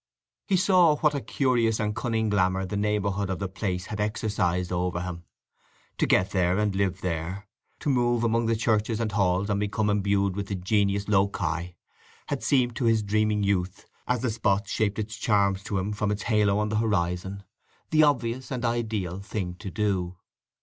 He 0.47 0.57
saw 0.57 0.95
what 0.95 1.13
a 1.13 1.21
curious 1.21 1.79
and 1.79 1.95
cunning 1.95 2.27
glamour 2.29 2.65
the 2.65 2.75
neighbourhood 2.75 3.29
of 3.29 3.37
the 3.37 3.47
place 3.47 3.85
had 3.85 3.99
exercised 3.99 4.71
over 4.71 5.01
him. 5.03 5.25
To 5.99 6.07
get 6.07 6.31
there 6.31 6.57
and 6.57 6.75
live 6.75 7.01
there, 7.01 7.47
to 7.81 7.89
move 7.91 8.23
among 8.23 8.47
the 8.47 8.55
churches 8.55 8.99
and 8.99 9.11
halls 9.11 9.47
and 9.47 9.59
become 9.59 9.91
imbued 9.91 10.35
with 10.35 10.47
the 10.47 10.55
genius 10.55 11.07
loci, 11.07 11.73
had 12.29 12.41
seemed 12.41 12.75
to 12.77 12.85
his 12.85 13.03
dreaming 13.03 13.43
youth, 13.43 13.85
as 14.07 14.21
the 14.21 14.31
spot 14.31 14.67
shaped 14.67 14.97
its 14.97 15.15
charms 15.17 15.61
to 15.65 15.77
him 15.77 15.93
from 15.93 16.09
its 16.09 16.23
halo 16.23 16.57
on 16.57 16.69
the 16.69 16.77
horizon, 16.77 17.43
the 17.91 18.01
obvious 18.01 18.49
and 18.49 18.65
ideal 18.65 19.19
thing 19.19 19.53
to 19.59 19.69
do. 19.69 20.17